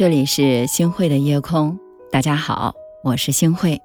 [0.00, 1.78] 这里是星慧的夜空，
[2.10, 2.74] 大家好，
[3.04, 3.78] 我是星慧。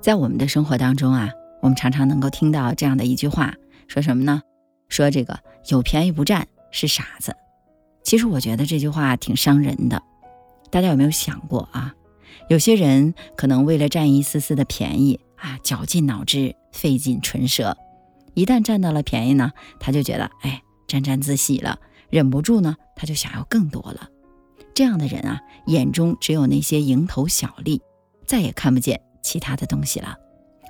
[0.00, 1.30] 在我们的生活当中啊，
[1.62, 3.54] 我们常常能够听到这样的一句话，
[3.86, 4.42] 说什么呢？
[4.88, 5.38] 说这个
[5.68, 7.32] 有便宜不占是傻子。
[8.02, 10.02] 其实我觉得这句话挺伤人的。
[10.68, 11.94] 大家有没有想过啊？
[12.48, 17.76] 有些人可能为了占一丝丝的便宜啊，绞尽脑汁，费尽唇舌。
[18.34, 21.78] 一旦占到了便宜呢，他就觉得哎，沾沾自喜了，
[22.10, 24.08] 忍不住呢，他就想要更多了。
[24.76, 27.80] 这样的人啊，眼中只有那些蝇头小利，
[28.26, 30.14] 再也看不见其他的东西了。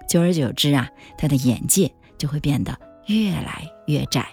[0.09, 0.88] 久而久之啊，
[1.19, 4.24] 他的眼界就会变得越来越窄，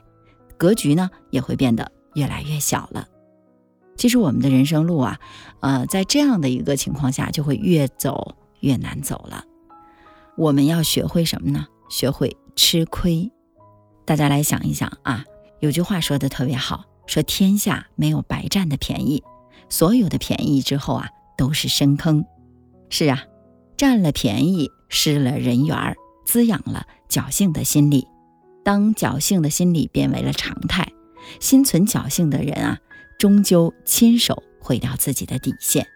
[0.57, 3.07] 格局呢也会变得越来越小了。
[3.97, 5.19] 其实我们的人生路啊，
[5.61, 9.43] 呃，在这样的一个情况下，就会越走越难走了。
[10.37, 11.65] 我们要学会什么呢？
[11.89, 13.31] 学会吃亏。
[14.05, 15.25] 大家来想一想啊，
[15.61, 19.23] 有句话说的特别好，说天下没有白占的便宜。
[19.73, 22.23] 所有的便宜之后啊，都是深坑。
[22.91, 23.23] 是啊，
[23.75, 25.95] 占了便宜，失了人缘儿，
[26.27, 28.07] 滋养了侥幸的心理。
[28.63, 30.87] 当侥幸的心理变为了常态，
[31.39, 32.77] 心存侥幸的人啊，
[33.17, 35.87] 终究亲手毁掉自己的底线。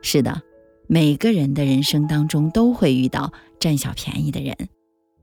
[0.00, 0.42] 是的，
[0.86, 4.56] 每个人的人生当中都会遇到占小便宜的人。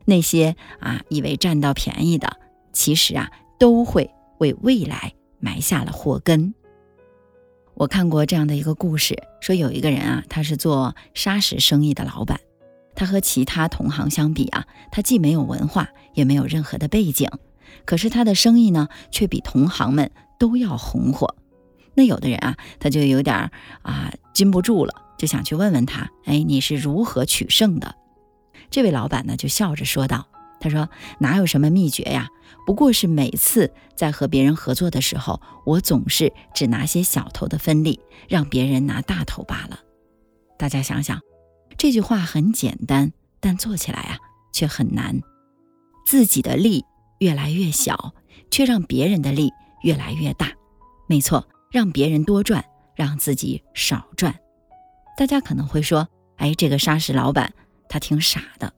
[0.03, 2.36] 那些啊，以为占到便宜的，
[2.73, 6.53] 其实啊，都会为未来埋下了祸根。
[7.76, 12.40] 我看过这样的一个故事，说有一个人啊，他是做砂石生意的老板，
[12.95, 17.30] 他和其他同行相比啊，他既没有文化，也没有任何的背景，
[17.84, 20.09] 可是他的生意呢，却比同行们
[20.40, 21.36] 都要红火。
[21.96, 27.96] 那有的人啊，他就有点啊禁不住了，就想去问问他，哎，你是如何取胜的？
[28.70, 30.28] 这位老板呢，就笑着说道。
[30.66, 30.90] 他说
[31.22, 32.28] ：“哪有什么秘诀呀？
[32.66, 39.80] 不过是每次在和别人合作的时候，我总是只拿些小头的分利，让别人拿大头罢了。
[40.58, 41.22] 大家想想，
[41.78, 44.18] 这句话很简单，但做起来啊
[44.52, 45.22] 却很难。
[46.04, 46.84] 自己的利
[47.20, 48.16] 越来越小，
[48.50, 50.52] 却让别人的利越来越大。
[51.08, 52.66] 没错，让别人多赚，
[52.96, 54.34] 让自己少赚。
[55.16, 57.54] 大家可能会说：‘哎，这个沙石老板
[57.88, 58.74] 他挺傻的。’”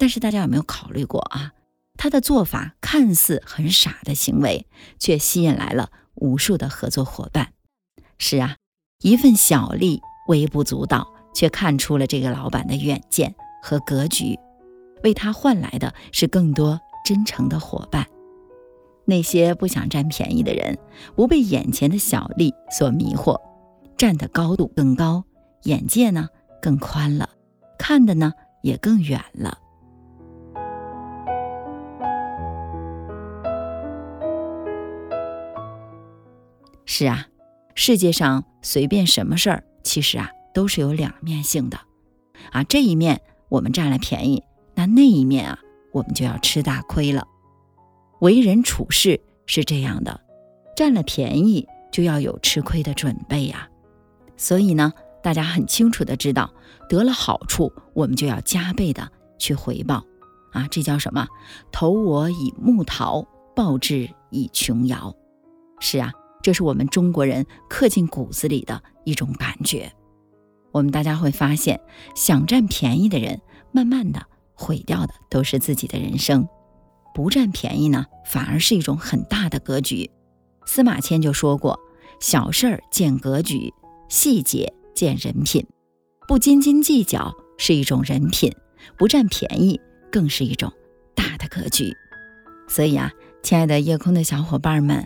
[0.00, 1.52] 但是大家有没有考虑过啊？
[1.98, 4.66] 他的做法看似很傻的行为，
[4.98, 7.52] 却吸引来了无数的合作伙伴。
[8.16, 8.56] 是啊，
[9.02, 14.38] 一份小利微不足道，却看出了这个老板的远见和格局，
[15.04, 18.06] 为他换来的是更多真诚的伙伴。
[19.04, 20.78] 那些不想占便宜的人，
[21.14, 23.38] 不被眼前的小利所迷惑，
[23.98, 25.24] 站的高度更高，
[25.64, 26.28] 眼界呢
[26.62, 27.28] 更宽了，
[27.78, 29.58] 看的呢也更远了。
[37.00, 37.28] 是啊，
[37.74, 41.80] 世界上随便什么事儿，其实啊都是有两面性的，
[42.52, 44.42] 啊这一面我们占了便宜，
[44.74, 45.58] 那那一面啊
[45.92, 47.26] 我们就要吃大亏了。
[48.20, 50.20] 为人处事是这样的，
[50.76, 53.66] 占了便宜就要有吃亏的准备呀。
[54.36, 56.52] 所以呢，大家很清楚的知道，
[56.86, 60.04] 得了好处，我们就要加倍的去回报，
[60.52, 61.26] 啊这叫什么？
[61.72, 65.16] 投我以木桃，报之以琼瑶。
[65.78, 66.12] 是啊。
[66.42, 69.92] 这是我们中国人刻进骨子里的一种感觉。
[70.72, 71.80] 我们大家会发现，
[72.14, 73.40] 想占便宜的人，
[73.72, 74.24] 慢慢的
[74.54, 76.42] 毁掉的都是自己的人生；
[77.12, 80.08] 不占便宜呢，反而是一种很大的格局。
[80.66, 81.78] 司马迁就说过
[82.20, 83.74] ：“小事儿见格局，
[84.08, 85.66] 细节见人品。
[86.28, 88.54] 不斤斤计较是一种人品，
[88.96, 89.80] 不占便宜
[90.12, 90.72] 更是一种
[91.16, 91.92] 大的格局。”
[92.68, 93.10] 所以啊，
[93.42, 95.04] 亲爱的夜空的小伙伴们。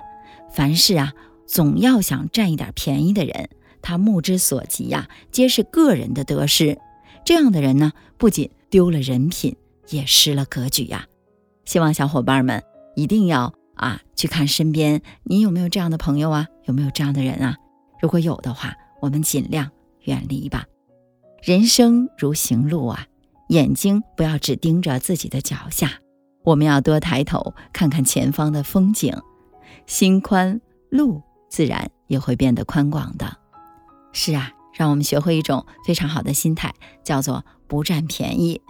[0.54, 1.12] 凡事啊，
[1.48, 3.48] 总要想占一点便宜的人，
[3.82, 6.78] 他目之所及呀，皆是个人的得失。
[7.25, 9.56] 这样的人呢，不仅丢了人品，
[9.88, 11.06] 也失了格局呀。
[11.65, 12.62] 希望小伙伴们
[12.95, 17.57] 一定要啊，去看身边你有没有这样的朋友啊，有没有这样的人啊？
[18.00, 19.68] 如果有的话，我们尽量
[20.03, 20.65] 远离吧。
[21.42, 23.07] 人生如行路啊，
[23.48, 25.95] 眼睛不要只盯着自己的脚下，
[26.45, 29.12] 我们要多抬头看看前方的风景。
[29.86, 30.60] 心宽，
[30.91, 33.39] 路自然也会变得宽广的。
[34.13, 36.72] 是啊，让我们学会一种非常好的心态，
[37.03, 38.60] 叫做不占便宜；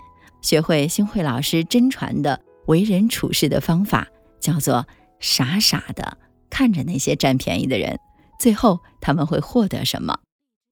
[0.43, 4.09] 学会星慧老师真传的为人处事的方法，
[4.41, 4.87] 叫做
[5.21, 6.19] 傻傻的
[6.51, 7.99] 看着那些占便宜的人，
[8.39, 10.19] 最后他们会获得什么？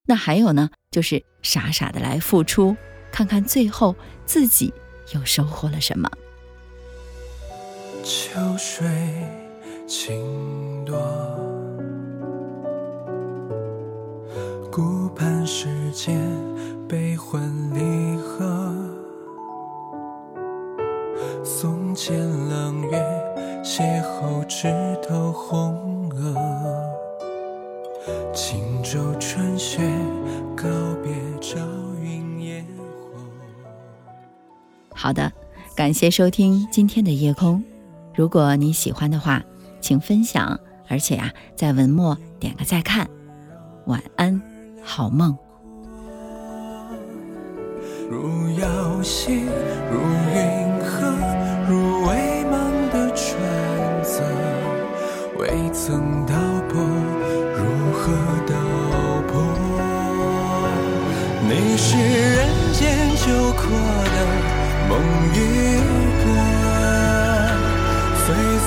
[0.06, 2.76] 那还有呢，就是傻傻的来付出，
[3.12, 3.94] 看看最后
[4.26, 4.72] 自己
[5.14, 6.10] 又收获了什么。
[8.02, 9.41] 秋水。
[9.94, 10.16] 情
[10.86, 10.96] 多，
[14.70, 16.18] 顾盼世间
[16.88, 17.42] 悲欢
[17.74, 18.74] 离合，
[21.44, 22.18] 松间
[22.48, 22.98] 朗月，
[23.62, 24.72] 邂逅枝
[25.06, 26.34] 头红娥。
[28.32, 29.82] 轻舟穿雪，
[30.56, 30.64] 告
[31.04, 31.58] 别朝
[32.02, 33.20] 云烟火。
[34.94, 35.30] 好的，
[35.76, 37.62] 感谢收听今天的夜空。
[38.14, 39.42] 如果你喜欢的话，
[39.82, 40.58] 请分享，
[40.88, 43.06] 而且呀、在文末点个再看。
[43.86, 44.40] 晚安，
[44.82, 45.36] 好梦。
[48.08, 49.42] 如瑶溪，
[49.90, 49.98] 如
[50.34, 51.41] 云河，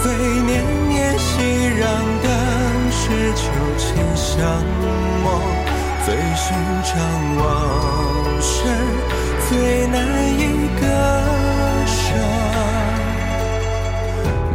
[0.05, 0.13] 岁岁
[0.43, 1.81] 年年熙攘
[2.21, 2.27] 的
[2.91, 3.41] 是秋
[3.75, 4.37] 千相
[5.23, 5.27] 梦，
[6.05, 6.93] 最寻常
[7.37, 7.43] 往
[8.39, 8.53] 事。
[9.49, 9.97] 最难
[10.37, 10.85] 以割
[11.87, 12.13] 舍，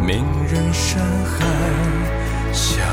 [0.00, 1.34] 明日山海
[2.52, 2.86] 相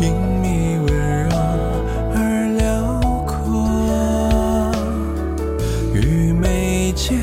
[0.00, 0.12] 因
[0.42, 0.88] 你温
[1.24, 1.30] 柔
[2.14, 2.16] 而
[2.58, 2.64] 辽
[3.24, 3.32] 阔，
[5.94, 7.16] 与眉间，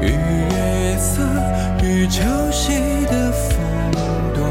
[0.00, 1.22] 与月色，
[1.82, 2.22] 与秋
[2.52, 2.74] 夕
[3.06, 3.58] 的风
[4.34, 4.44] 朵，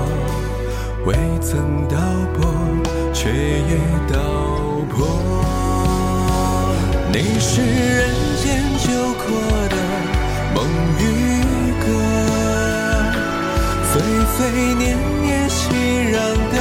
[1.06, 1.95] 未曾道
[2.33, 2.51] 破，
[3.13, 3.77] 却也
[4.12, 4.18] 道
[4.89, 4.95] 破。
[7.12, 8.09] 你是人
[8.44, 8.44] 间
[8.80, 8.88] 救
[9.23, 9.27] 国
[9.69, 9.75] 的
[10.56, 10.57] 梦
[11.00, 11.01] 与
[11.80, 11.85] 歌，
[13.94, 14.01] 岁
[14.35, 14.38] 岁
[14.75, 15.62] 年年熙
[16.12, 16.15] 攘
[16.51, 16.57] 的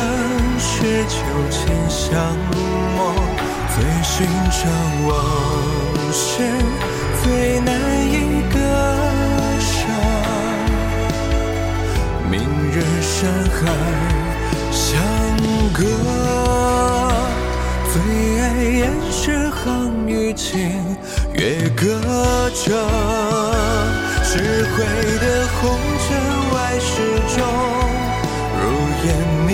[0.58, 1.16] 是秋
[1.50, 2.36] 千相
[2.96, 2.98] 默，
[3.74, 4.58] 最寻常
[5.06, 5.10] 往
[6.12, 6.24] 事
[7.22, 7.24] 最
[7.60, 7.68] 难
[8.06, 8.14] 以
[8.52, 8.54] 割
[9.60, 9.74] 舍，
[12.30, 12.34] 明
[12.72, 13.58] 日山海
[14.72, 14.82] 相
[15.72, 15.78] 隔。
[17.92, 17.94] 最
[18.40, 18.44] 爱
[18.78, 18.80] 烟
[19.10, 19.64] 是行
[20.06, 20.96] 与情，
[21.34, 21.84] 月隔
[22.50, 22.64] 着
[24.24, 24.32] 智
[24.72, 24.76] 慧
[25.18, 25.24] 的
[25.60, 25.60] 红
[25.98, 26.06] 尘
[26.52, 26.92] 外始
[27.36, 27.38] 终，
[28.60, 28.64] 如
[29.06, 29.08] 烟
[29.46, 29.50] 你，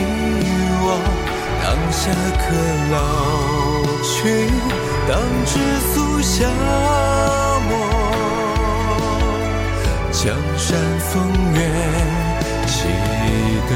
[1.93, 2.43] 下课
[2.91, 2.97] 老
[4.03, 4.49] 去，
[5.07, 5.53] 当知
[5.95, 6.49] 足消
[7.69, 7.71] 磨，
[10.11, 10.21] 江
[10.57, 11.11] 山风
[11.53, 11.59] 月
[12.67, 12.73] 记
[13.69, 13.71] 得。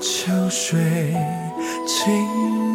[0.00, 0.10] 秋
[0.50, 1.12] 水
[1.86, 2.73] 清